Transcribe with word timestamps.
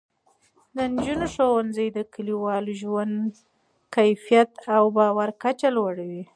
د 0.75 0.77
نجونو 0.93 1.25
ښوونځی 1.33 1.87
د 1.91 1.99
کلیوالو 2.13 2.71
ژوند 2.81 3.29
کیفیت 3.95 4.51
او 4.77 4.83
د 4.89 4.93
باور 4.97 5.29
کچه 5.43 5.69
لوړوي. 5.77 6.23